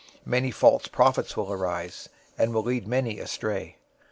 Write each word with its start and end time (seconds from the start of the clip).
024:011 0.23 0.25
Many 0.25 0.49
false 0.49 0.87
prophets 0.87 1.37
will 1.37 1.51
arise, 1.53 2.09
and 2.35 2.55
will 2.55 2.63
lead 2.63 2.87
many 2.87 3.19
astray. 3.19 3.77